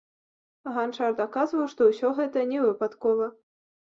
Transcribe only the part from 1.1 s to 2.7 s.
даказваў, што ўсё гэта не